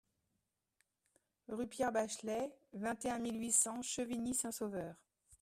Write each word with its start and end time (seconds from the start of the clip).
Rue 1.47 1.67
Pierre 1.67 1.91
Bachelet, 1.91 2.49
vingt 2.73 3.05
et 3.05 3.11
un 3.11 3.19
mille 3.19 3.39
huit 3.39 3.51
cents 3.51 3.83
Chevigny-Saint-Sauveur 3.83 4.95